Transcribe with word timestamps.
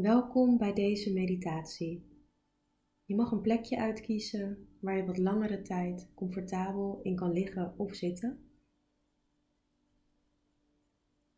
Welkom 0.00 0.58
bij 0.58 0.72
deze 0.72 1.12
meditatie. 1.12 2.04
Je 3.04 3.14
mag 3.14 3.30
een 3.30 3.40
plekje 3.40 3.78
uitkiezen 3.78 4.68
waar 4.78 4.96
je 4.96 5.04
wat 5.04 5.18
langere 5.18 5.62
tijd 5.62 6.08
comfortabel 6.14 7.00
in 7.02 7.16
kan 7.16 7.32
liggen 7.32 7.74
of 7.76 7.94
zitten. 7.94 8.38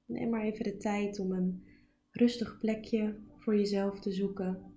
Neem 0.04 0.30
maar 0.30 0.42
even 0.42 0.64
de 0.64 0.76
tijd 0.76 1.18
om 1.18 1.32
een 1.32 1.64
rustig 2.10 2.58
plekje 2.58 3.18
voor 3.38 3.56
jezelf 3.56 4.00
te 4.00 4.12
zoeken 4.12 4.74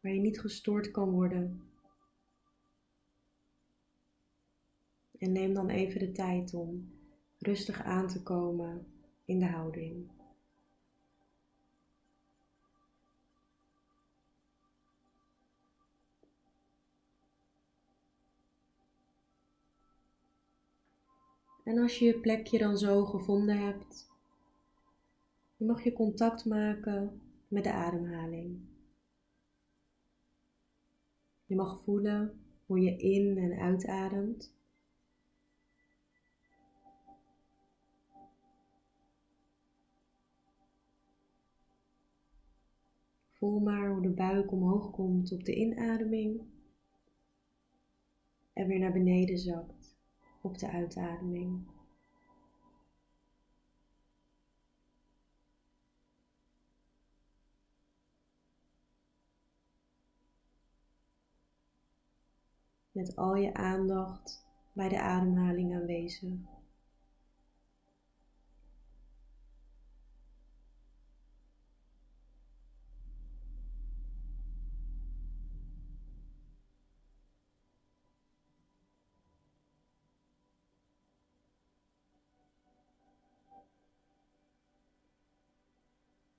waar 0.00 0.12
je 0.12 0.20
niet 0.20 0.40
gestoord 0.40 0.90
kan 0.90 1.10
worden. 1.10 1.60
En 5.18 5.32
neem 5.32 5.54
dan 5.54 5.68
even 5.68 6.00
de 6.00 6.12
tijd 6.12 6.54
om 6.54 6.92
rustig 7.38 7.82
aan 7.82 8.08
te 8.08 8.22
komen 8.22 8.86
in 9.24 9.38
de 9.38 9.46
houding. 9.46 10.19
En 21.64 21.78
als 21.78 21.98
je 21.98 22.04
je 22.04 22.20
plekje 22.20 22.58
dan 22.58 22.78
zo 22.78 23.04
gevonden 23.04 23.58
hebt, 23.58 24.10
dan 25.56 25.66
mag 25.68 25.82
je 25.84 25.92
contact 25.92 26.44
maken 26.44 27.20
met 27.48 27.64
de 27.64 27.72
ademhaling. 27.72 28.60
Je 31.46 31.54
mag 31.54 31.82
voelen 31.82 32.40
hoe 32.66 32.80
je 32.80 32.96
in- 32.96 33.38
en 33.38 33.58
uitademt. 33.58 34.52
Voel 43.30 43.60
maar 43.60 43.90
hoe 43.90 44.02
de 44.02 44.08
buik 44.08 44.52
omhoog 44.52 44.90
komt 44.90 45.32
op 45.32 45.44
de 45.44 45.54
inademing 45.54 46.40
en 48.52 48.66
weer 48.66 48.78
naar 48.78 48.92
beneden 48.92 49.38
zakt 49.38 49.79
op 50.40 50.58
de 50.58 50.70
uitademing. 50.70 51.66
Met 62.92 63.16
al 63.16 63.34
je 63.34 63.54
aandacht 63.54 64.46
bij 64.72 64.88
de 64.88 65.00
ademhaling 65.00 65.74
aanwezig. 65.74 66.59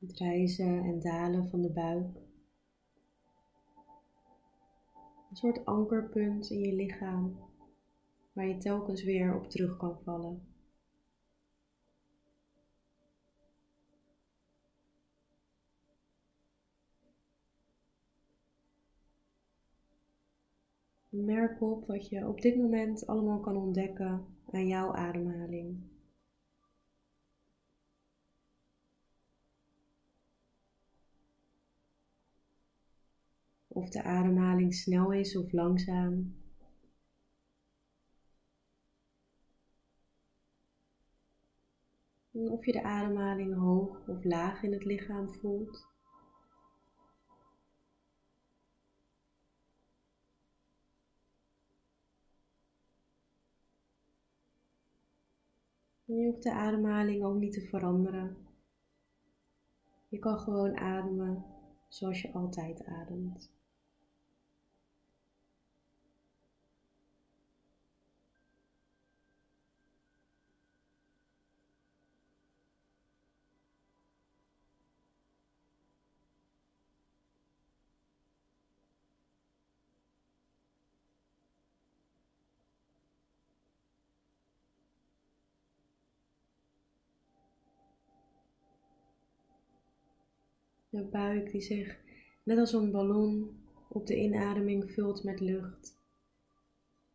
Het 0.02 0.18
rijzen 0.18 0.84
en 0.84 1.00
dalen 1.00 1.50
van 1.50 1.62
de 1.62 1.70
buik. 1.70 2.16
Een 5.30 5.36
soort 5.36 5.66
ankerpunt 5.66 6.50
in 6.50 6.60
je 6.60 6.74
lichaam 6.74 7.38
waar 8.34 8.48
je 8.48 8.58
telkens 8.58 9.04
weer 9.04 9.36
op 9.36 9.50
terug 9.50 9.78
kan 9.78 10.00
vallen. 10.04 10.42
Merk 21.10 21.62
op 21.62 21.86
wat 21.86 22.10
je 22.10 22.28
op 22.28 22.42
dit 22.42 22.56
moment 22.58 23.08
allemaal 23.08 23.40
kan 23.40 23.56
ontdekken 23.58 24.26
aan 24.52 24.68
jouw 24.68 24.94
ademhaling. 24.94 25.90
Of 33.82 33.90
de 33.90 34.04
ademhaling 34.04 34.74
snel 34.74 35.12
is 35.12 35.38
of 35.38 35.52
langzaam. 35.52 36.36
En 42.32 42.52
of 42.52 42.66
je 42.66 42.72
de 42.72 42.84
ademhaling 42.84 43.56
hoog 43.56 44.08
of 44.08 44.24
laag 44.24 44.64
in 44.64 44.72
het 44.72 44.86
lichaam 44.86 45.30
voelt. 45.30 45.88
Je 56.04 56.26
hoeft 56.26 56.44
de 56.44 56.54
ademhaling 56.54 57.24
ook 57.24 57.36
niet 57.36 57.54
te 57.54 57.62
veranderen. 57.62 58.38
Je 60.10 60.20
kan 60.20 60.40
gewoon 60.40 60.78
ademen 60.78 61.46
zoals 61.90 62.22
je 62.22 62.34
altijd 62.34 62.86
ademt. 62.86 63.51
De 90.92 91.04
buik 91.04 91.52
die 91.52 91.62
zich 91.62 92.00
net 92.44 92.58
als 92.58 92.74
een 92.74 92.92
ballon 92.92 93.60
op 93.88 94.08
de 94.08 94.16
inademing 94.16 94.92
vult 94.92 95.24
met 95.24 95.40
lucht. 95.40 96.00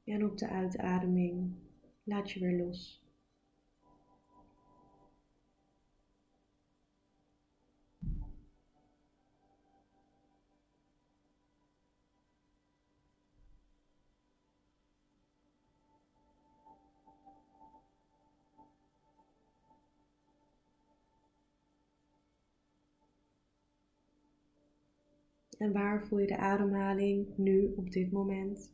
En 0.04 0.24
op 0.24 0.38
de 0.38 0.48
uitademing 0.48 1.54
laat 2.02 2.30
je 2.30 2.40
weer 2.40 2.56
los. 2.56 3.05
En 25.58 25.72
waar 25.72 26.06
voel 26.06 26.18
je 26.18 26.26
de 26.26 26.36
ademhaling 26.36 27.26
nu 27.36 27.72
op 27.76 27.90
dit 27.90 28.12
moment? 28.12 28.72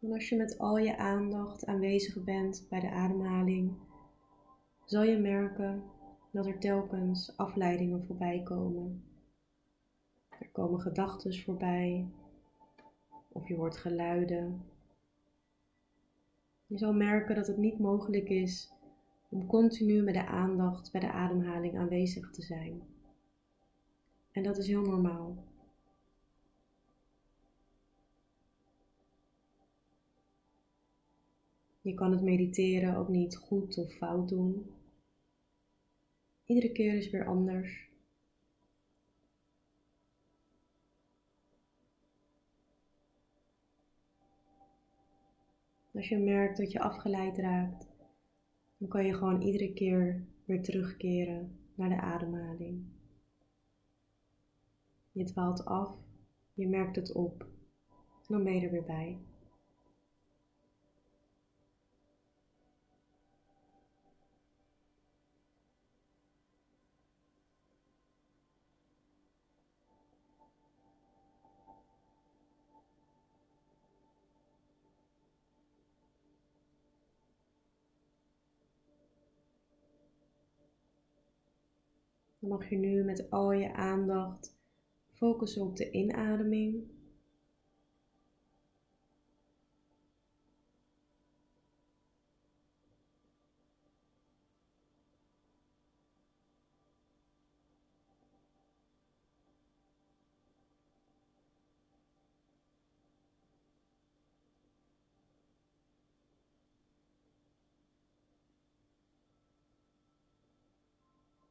En 0.00 0.12
als 0.12 0.28
je 0.28 0.36
met 0.36 0.58
al 0.58 0.78
je 0.78 0.96
aandacht 0.96 1.66
aanwezig 1.66 2.24
bent 2.24 2.66
bij 2.68 2.80
de 2.80 2.90
ademhaling, 2.90 3.72
zal 4.84 5.02
je 5.02 5.18
merken 5.18 5.82
dat 6.30 6.46
er 6.46 6.58
telkens 6.58 7.36
afleidingen 7.36 8.04
voorbij 8.04 8.42
komen. 8.42 9.04
Er 10.28 10.48
komen 10.52 10.80
gedachten 10.80 11.34
voorbij, 11.34 12.08
of 13.28 13.48
je 13.48 13.54
hoort 13.54 13.76
geluiden. 13.76 14.62
Je 16.66 16.78
zal 16.78 16.92
merken 16.92 17.34
dat 17.34 17.46
het 17.46 17.56
niet 17.56 17.78
mogelijk 17.78 18.28
is 18.28 18.72
om 19.28 19.46
continu 19.46 20.02
met 20.02 20.14
de 20.14 20.26
aandacht 20.26 20.92
bij 20.92 21.00
de 21.00 21.12
ademhaling 21.12 21.78
aanwezig 21.78 22.30
te 22.30 22.42
zijn. 22.42 22.82
En 24.32 24.42
dat 24.42 24.58
is 24.58 24.66
heel 24.66 24.82
normaal. 24.82 25.49
Je 31.80 31.94
kan 31.94 32.10
het 32.10 32.22
mediteren 32.22 32.96
ook 32.96 33.08
niet 33.08 33.36
goed 33.36 33.78
of 33.78 33.92
fout 33.92 34.28
doen. 34.28 34.70
Iedere 36.44 36.72
keer 36.72 36.94
is 36.94 37.10
weer 37.10 37.26
anders. 37.26 37.88
Als 45.94 46.08
je 46.08 46.18
merkt 46.18 46.56
dat 46.56 46.72
je 46.72 46.80
afgeleid 46.80 47.38
raakt, 47.38 47.88
dan 48.78 48.88
kan 48.88 49.06
je 49.06 49.14
gewoon 49.14 49.42
iedere 49.42 49.72
keer 49.72 50.24
weer 50.44 50.62
terugkeren 50.62 51.58
naar 51.74 51.88
de 51.88 52.00
ademhaling. 52.00 52.84
Je 55.12 55.24
dwaalt 55.24 55.64
af, 55.64 55.96
je 56.54 56.68
merkt 56.68 56.96
het 56.96 57.12
op 57.12 57.40
en 57.40 58.36
dan 58.36 58.44
ben 58.44 58.54
je 58.54 58.60
er 58.60 58.70
weer 58.70 58.84
bij. 58.84 59.18
Dan 82.40 82.50
mag 82.50 82.68
je 82.68 82.76
nu 82.76 83.04
met 83.04 83.30
al 83.30 83.52
je 83.52 83.72
aandacht 83.74 84.58
focussen 85.12 85.62
op 85.62 85.76
de 85.76 85.90
inademing. 85.90 86.84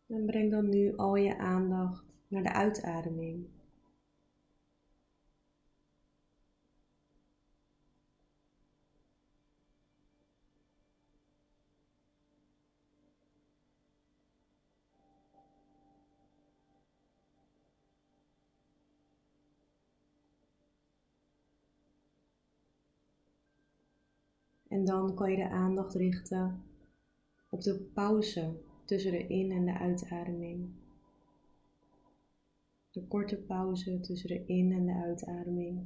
En 0.10 0.26
breng 0.26 0.52
dan 0.52 0.70
nu 0.70 0.96
al 0.96 1.16
je 1.16 1.38
aandacht 1.38 2.04
naar 2.28 2.44
de 2.44 2.54
uitademing. 2.54 3.48
En 24.68 24.86
dan 24.86 25.16
kan 25.16 25.32
je 25.32 25.38
de 25.38 25.50
aandacht 25.50 25.94
richten 25.94 26.64
op 27.50 27.62
de 27.62 27.76
pauze 27.94 28.68
tussen 28.90 29.12
de 29.12 29.28
in- 29.28 29.52
en 29.52 29.66
de 29.66 29.78
uitademing. 29.78 30.70
De 32.92 33.02
korte 33.08 33.38
pauze 33.38 34.00
tussen 34.00 34.30
de 34.30 34.46
in- 34.46 34.72
en 34.72 34.86
de 34.86 34.94
uitademing. 34.94 35.86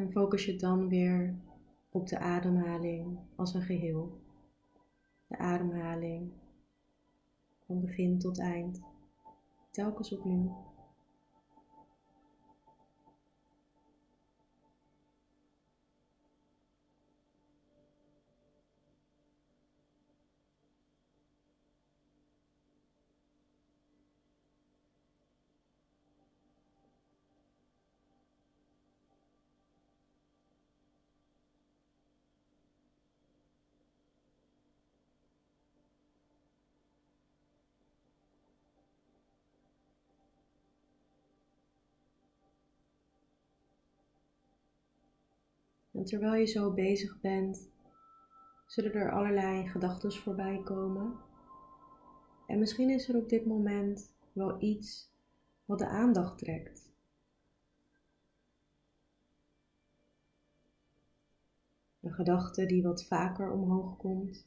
En 0.00 0.12
focus 0.12 0.44
je 0.44 0.56
dan 0.56 0.88
weer 0.88 1.34
op 1.90 2.08
de 2.08 2.18
ademhaling 2.18 3.18
als 3.36 3.54
een 3.54 3.62
geheel. 3.62 4.20
De 5.26 5.38
ademhaling 5.38 6.32
van 7.66 7.80
begin 7.80 8.18
tot 8.18 8.38
eind, 8.38 8.80
telkens 9.70 10.12
opnieuw. 10.12 10.69
En 46.00 46.06
terwijl 46.06 46.34
je 46.34 46.46
zo 46.46 46.72
bezig 46.72 47.20
bent, 47.20 47.68
zullen 48.66 48.92
er 48.92 49.12
allerlei 49.12 49.68
gedachten 49.68 50.12
voorbij 50.12 50.62
komen. 50.62 51.16
En 52.46 52.58
misschien 52.58 52.90
is 52.90 53.08
er 53.08 53.16
op 53.16 53.28
dit 53.28 53.46
moment 53.46 54.12
wel 54.32 54.62
iets 54.62 55.12
wat 55.64 55.78
de 55.78 55.86
aandacht 55.86 56.38
trekt. 56.38 56.92
Een 62.00 62.12
gedachte 62.12 62.66
die 62.66 62.82
wat 62.82 63.06
vaker 63.06 63.50
omhoog 63.50 63.96
komt. 63.96 64.46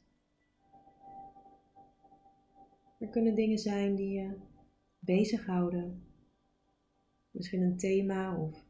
Er 2.98 3.08
kunnen 3.08 3.34
dingen 3.34 3.58
zijn 3.58 3.94
die 3.94 4.20
je 4.20 4.36
bezighouden. 4.98 6.04
Misschien 7.30 7.62
een 7.62 7.76
thema 7.76 8.36
of 8.36 8.64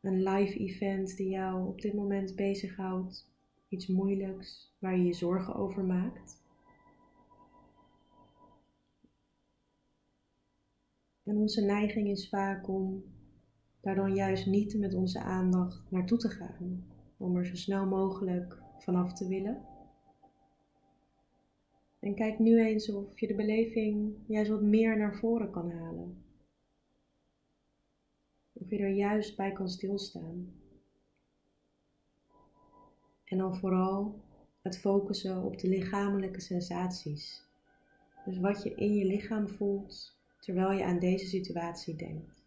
een 0.00 0.22
live 0.22 0.58
event 0.58 1.16
die 1.16 1.28
jou 1.28 1.68
op 1.68 1.80
dit 1.80 1.94
moment 1.94 2.36
bezighoudt, 2.36 3.30
iets 3.68 3.86
moeilijks 3.86 4.74
waar 4.78 4.96
je 4.96 5.04
je 5.04 5.12
zorgen 5.12 5.54
over 5.54 5.84
maakt. 5.84 6.42
En 11.24 11.36
onze 11.36 11.64
neiging 11.64 12.08
is 12.08 12.28
vaak 12.28 12.68
om 12.68 13.04
daar 13.80 13.94
dan 13.94 14.14
juist 14.14 14.46
niet 14.46 14.78
met 14.78 14.94
onze 14.94 15.20
aandacht 15.20 15.90
naartoe 15.90 16.18
te 16.18 16.28
gaan, 16.28 16.84
om 17.16 17.36
er 17.36 17.46
zo 17.46 17.54
snel 17.54 17.86
mogelijk 17.86 18.62
vanaf 18.78 19.12
te 19.12 19.28
willen. 19.28 19.64
En 22.00 22.14
kijk 22.14 22.38
nu 22.38 22.60
eens 22.60 22.90
of 22.92 23.20
je 23.20 23.26
de 23.26 23.34
beleving 23.34 24.14
juist 24.26 24.50
wat 24.50 24.62
meer 24.62 24.98
naar 24.98 25.16
voren 25.16 25.50
kan 25.50 25.70
halen. 25.70 26.29
Je 28.70 28.78
er 28.78 28.88
juist 28.88 29.36
bij 29.36 29.52
kan 29.52 29.68
stilstaan. 29.68 30.52
En 33.24 33.38
dan 33.38 33.56
vooral 33.56 34.20
het 34.62 34.78
focussen 34.78 35.42
op 35.42 35.58
de 35.58 35.68
lichamelijke 35.68 36.40
sensaties. 36.40 37.44
Dus 38.24 38.38
wat 38.38 38.62
je 38.62 38.74
in 38.74 38.94
je 38.94 39.04
lichaam 39.04 39.48
voelt 39.48 40.18
terwijl 40.40 40.70
je 40.70 40.84
aan 40.84 40.98
deze 40.98 41.26
situatie 41.26 41.96
denkt. 41.96 42.39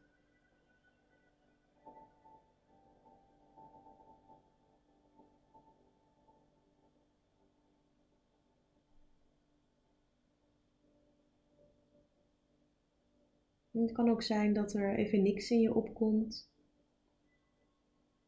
Het 13.83 13.91
kan 13.91 14.09
ook 14.09 14.21
zijn 14.21 14.53
dat 14.53 14.73
er 14.73 14.95
even 14.95 15.23
niks 15.23 15.51
in 15.51 15.59
je 15.59 15.73
opkomt. 15.73 16.49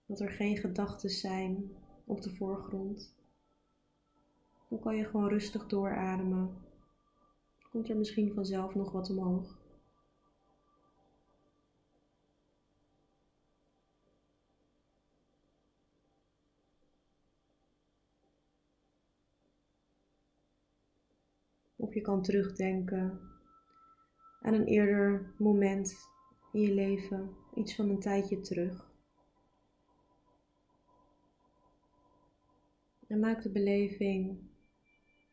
Dat 0.05 0.19
er 0.19 0.29
geen 0.29 0.57
gedachten 0.57 1.09
zijn 1.09 1.71
op 2.05 2.21
de 2.21 2.35
voorgrond. 2.35 3.13
Dan 4.69 4.79
kan 4.79 4.95
je 4.95 5.05
gewoon 5.05 5.29
rustig 5.29 5.67
doorademen. 5.67 6.49
Komt 7.71 7.89
er 7.89 7.97
misschien 7.97 8.33
vanzelf 8.33 8.75
nog 8.75 8.91
wat 8.91 9.09
omhoog. 9.09 9.57
Of 21.75 21.93
je 21.93 22.01
kan 22.01 22.21
terugdenken 22.21 23.34
aan 24.45 24.53
een 24.53 24.65
eerder 24.65 25.33
moment 25.37 26.09
in 26.51 26.61
je 26.61 26.73
leven, 26.73 27.35
iets 27.55 27.75
van 27.75 27.89
een 27.89 27.99
tijdje 27.99 28.41
terug. 28.41 28.91
En 33.07 33.19
maak 33.19 33.41
de 33.41 33.51
beleving, 33.51 34.39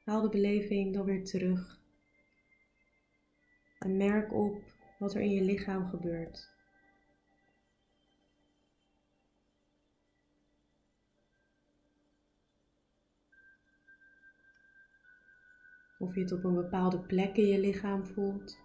haal 0.04 0.21
de 0.21 0.28
beleving 0.28 0.95
dan 0.95 1.04
weer 1.04 1.25
terug. 1.25 1.81
En 3.78 3.97
merk 3.97 4.33
op 4.33 4.62
wat 4.99 5.14
er 5.14 5.21
in 5.21 5.31
je 5.31 5.42
lichaam 5.42 5.88
gebeurt. 5.88 6.50
Of 15.99 16.14
je 16.14 16.21
het 16.21 16.33
op 16.33 16.45
een 16.45 16.54
bepaalde 16.54 17.00
plek 17.00 17.37
in 17.37 17.47
je 17.47 17.59
lichaam 17.59 18.07
voelt. 18.07 18.62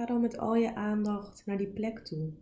Ga 0.00 0.06
dan 0.06 0.20
met 0.20 0.38
al 0.38 0.54
je 0.54 0.74
aandacht 0.74 1.46
naar 1.46 1.56
die 1.56 1.66
plek 1.66 1.98
toe. 1.98 2.32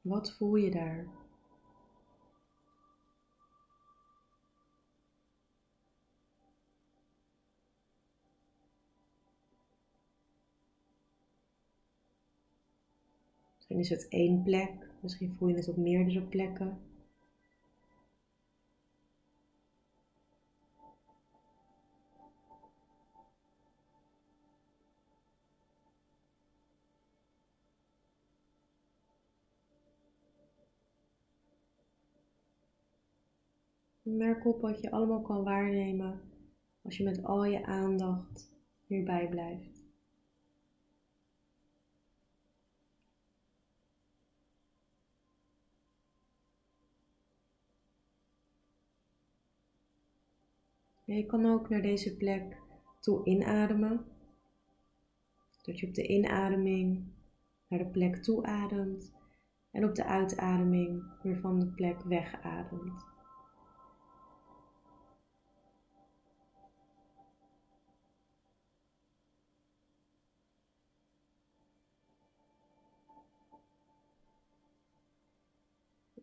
Wat 0.00 0.32
voel 0.32 0.56
je 0.56 0.70
daar? 0.70 1.06
Misschien 13.54 13.78
is 13.78 13.88
het 13.88 14.08
één 14.08 14.42
plek, 14.42 14.90
misschien 15.00 15.34
voel 15.38 15.48
je 15.48 15.54
het 15.54 15.68
op 15.68 15.76
meerdere 15.76 16.22
plekken. 16.22 16.87
Merk 34.16 34.46
op 34.46 34.60
wat 34.60 34.80
je 34.80 34.90
allemaal 34.90 35.22
kan 35.22 35.44
waarnemen 35.44 36.20
als 36.82 36.96
je 36.96 37.04
met 37.04 37.24
al 37.24 37.44
je 37.44 37.66
aandacht 37.66 38.50
hierbij 38.86 39.28
blijft. 39.28 39.86
je 51.04 51.26
kan 51.26 51.46
ook 51.46 51.68
naar 51.68 51.82
deze 51.82 52.16
plek 52.16 52.56
toe 53.00 53.24
inademen. 53.24 54.04
Dat 55.62 55.78
je 55.78 55.86
op 55.86 55.94
de 55.94 56.06
inademing 56.06 57.04
naar 57.68 57.78
de 57.78 57.86
plek 57.86 58.16
toe 58.16 58.44
ademt 58.44 59.12
en 59.70 59.84
op 59.84 59.94
de 59.94 60.04
uitademing 60.04 61.02
weer 61.22 61.38
van 61.38 61.60
de 61.60 61.66
plek 61.66 62.02
wegademt. 62.02 63.07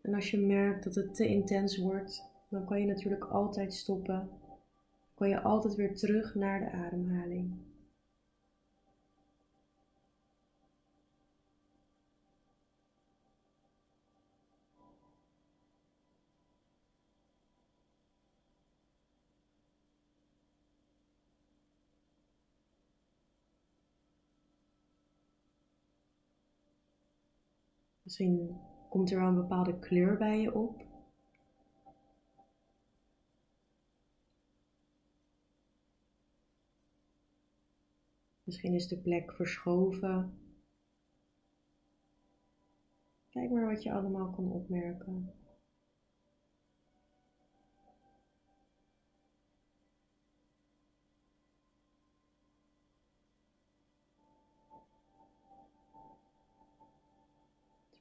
En 0.06 0.14
als 0.14 0.32
je 0.32 0.38
merkt 0.38 0.84
dat 0.84 0.96
het 0.96 1.16
te 1.16 1.28
intens 1.28 1.78
wordt, 1.78 2.24
dan 2.50 2.66
kan 2.66 2.80
je 2.80 2.86
natuurlijk 2.86 3.24
altijd 3.24 3.74
stoppen. 3.74 4.30
Kan 5.14 5.30
je 5.30 5.42
altijd 5.42 5.76
weer 5.76 5.96
terug 5.96 6.36
naar 6.36 6.60
de 6.60 6.72
ademhaling. 6.72 7.54
Misschien 28.04 28.60
Komt 28.96 29.12
er 29.12 29.20
wel 29.20 29.28
een 29.28 29.36
bepaalde 29.36 29.80
kleur 29.80 30.18
bij 30.18 30.42
je 30.42 30.54
op? 30.54 30.84
Misschien 38.44 38.74
is 38.74 38.88
de 38.88 38.98
plek 38.98 39.32
verschoven. 39.32 40.40
Kijk 43.30 43.52
maar 43.52 43.66
wat 43.66 43.84
je 43.84 43.94
allemaal 43.94 44.30
kan 44.30 44.52
opmerken. 44.52 45.34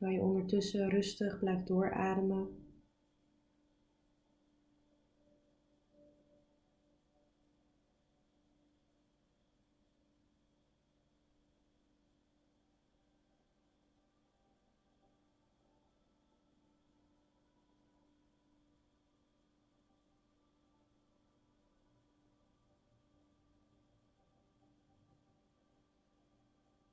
Terwijl 0.04 0.22
je 0.22 0.28
ondertussen 0.28 0.90
rustig 0.90 1.38
blijft 1.38 1.66
doorademen. 1.66 2.48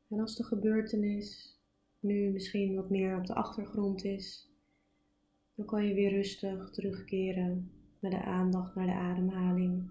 En 0.08 0.20
als 0.20 0.36
de 0.36 0.44
gebeurtenis 0.44 1.61
nu 2.02 2.32
misschien 2.32 2.76
wat 2.76 2.90
meer 2.90 3.18
op 3.18 3.26
de 3.26 3.36
achtergrond 3.36 4.04
is, 4.04 4.50
dan 5.56 5.66
kan 5.66 5.88
je 5.88 5.94
weer 5.94 6.10
rustig 6.10 6.70
terugkeren 6.70 7.72
met 8.00 8.12
de 8.12 8.24
aandacht 8.24 8.76
naar 8.76 8.86
de 8.86 8.94
ademhaling. 8.94 9.90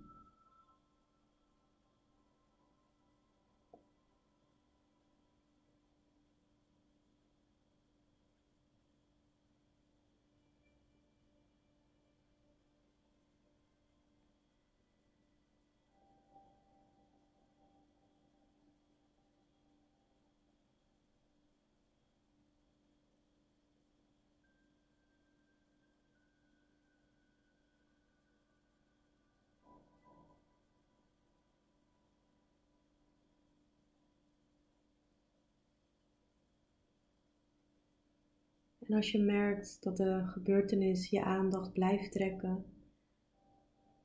En 38.90 38.96
als 38.96 39.10
je 39.10 39.18
merkt 39.18 39.82
dat 39.82 39.96
de 39.96 40.22
gebeurtenis 40.26 41.10
je 41.10 41.24
aandacht 41.24 41.72
blijft 41.72 42.12
trekken, 42.12 42.64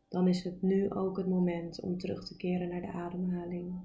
dan 0.08 0.28
is 0.28 0.44
het 0.44 0.62
nu 0.62 0.92
ook 0.92 1.18
het 1.18 1.28
moment 1.28 1.80
om 1.82 1.98
terug 1.98 2.26
te 2.26 2.38
keren 2.38 2.70
naar 2.70 2.82
de 2.82 2.92
ademhaling. 2.92 3.80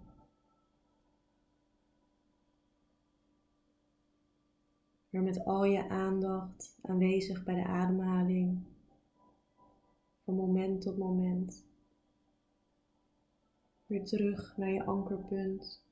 Weer 5.10 5.22
met 5.22 5.44
al 5.44 5.64
je 5.64 5.88
aandacht 5.88 6.78
aanwezig 6.82 7.44
bij 7.44 7.54
de 7.54 7.66
ademhaling, 7.66 8.62
van 10.24 10.34
moment 10.34 10.82
tot 10.82 10.98
moment. 10.98 11.66
Weer 13.86 14.04
terug 14.04 14.56
naar 14.56 14.70
je 14.70 14.84
ankerpunt. 14.84 15.89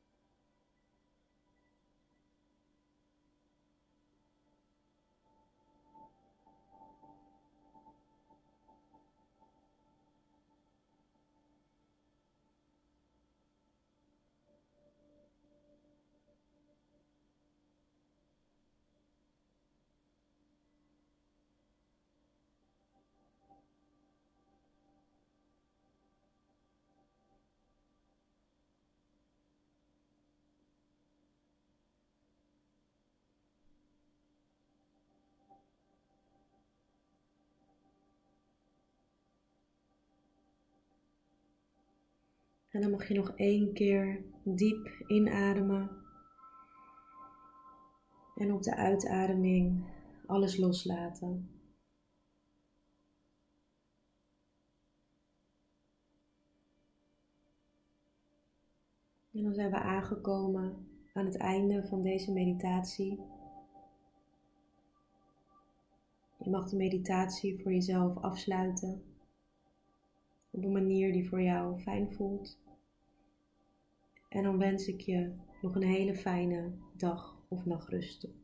En 42.71 42.81
dan 42.81 42.91
mag 42.91 43.09
je 43.09 43.15
nog 43.15 43.33
één 43.37 43.73
keer 43.73 44.25
diep 44.45 45.05
inademen. 45.07 45.91
En 48.37 48.53
op 48.53 48.63
de 48.63 48.77
uitademing 48.77 49.85
alles 50.27 50.57
loslaten. 50.57 51.51
En 59.33 59.43
dan 59.43 59.55
zijn 59.55 59.71
we 59.71 59.79
aangekomen 59.79 60.89
aan 61.13 61.25
het 61.25 61.37
einde 61.37 61.87
van 61.87 62.03
deze 62.03 62.33
meditatie. 62.33 63.21
Je 66.39 66.51
mag 66.51 66.69
de 66.69 66.77
meditatie 66.77 67.63
voor 67.63 67.73
jezelf 67.73 68.17
afsluiten 68.17 69.08
op 70.51 70.65
een 70.65 70.73
manier 70.73 71.13
die 71.13 71.29
voor 71.29 71.43
jou 71.43 71.79
fijn 71.79 72.13
voelt. 72.13 72.59
En 74.29 74.43
dan 74.43 74.59
wens 74.59 74.87
ik 74.87 75.01
je 75.01 75.33
nog 75.63 75.75
een 75.75 75.83
hele 75.83 76.15
fijne 76.15 76.73
dag 76.97 77.37
of 77.49 77.65
nachtrust 77.65 78.21
toe. 78.21 78.38